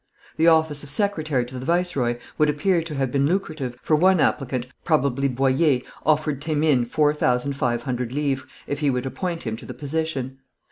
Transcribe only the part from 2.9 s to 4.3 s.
have been lucrative, for one